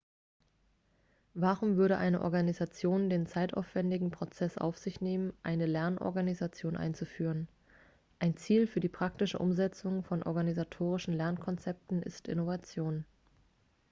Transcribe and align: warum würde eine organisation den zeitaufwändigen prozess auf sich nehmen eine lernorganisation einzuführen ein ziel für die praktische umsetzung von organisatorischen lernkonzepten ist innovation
warum 1.35 1.77
würde 1.77 1.99
eine 1.99 2.23
organisation 2.23 3.07
den 3.11 3.27
zeitaufwändigen 3.27 4.09
prozess 4.09 4.57
auf 4.57 4.79
sich 4.79 4.99
nehmen 4.99 5.31
eine 5.43 5.67
lernorganisation 5.67 6.75
einzuführen 6.75 7.47
ein 8.17 8.35
ziel 8.35 8.65
für 8.65 8.79
die 8.79 8.89
praktische 8.89 9.37
umsetzung 9.37 10.03
von 10.03 10.23
organisatorischen 10.23 11.13
lernkonzepten 11.13 12.01
ist 12.01 12.27
innovation 12.27 13.05